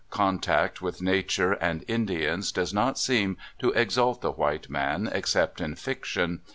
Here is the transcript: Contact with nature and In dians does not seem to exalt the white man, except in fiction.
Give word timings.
Contact 0.09 0.81
with 0.81 0.99
nature 0.99 1.51
and 1.53 1.83
In 1.83 2.07
dians 2.07 2.51
does 2.51 2.73
not 2.73 2.97
seem 2.97 3.37
to 3.59 3.69
exalt 3.73 4.21
the 4.21 4.31
white 4.31 4.67
man, 4.67 5.07
except 5.13 5.61
in 5.61 5.75
fiction. 5.75 6.41